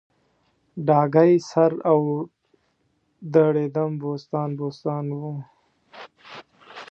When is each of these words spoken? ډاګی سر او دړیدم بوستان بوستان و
ډاګی 0.87 1.31
سر 1.49 1.71
او 1.91 1.99
دړیدم 3.35 3.91
بوستان 4.01 4.49
بوستان 4.59 5.05
و 5.19 5.21